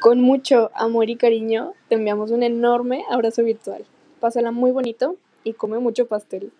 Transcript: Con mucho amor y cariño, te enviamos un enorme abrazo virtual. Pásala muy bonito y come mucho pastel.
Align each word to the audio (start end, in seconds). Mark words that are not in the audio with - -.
Con 0.00 0.20
mucho 0.20 0.70
amor 0.74 1.10
y 1.10 1.16
cariño, 1.16 1.72
te 1.88 1.96
enviamos 1.96 2.30
un 2.30 2.44
enorme 2.44 3.04
abrazo 3.10 3.42
virtual. 3.42 3.84
Pásala 4.20 4.52
muy 4.52 4.70
bonito 4.70 5.16
y 5.42 5.54
come 5.54 5.80
mucho 5.80 6.06
pastel. 6.06 6.52